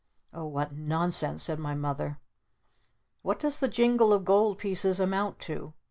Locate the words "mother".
1.75-2.19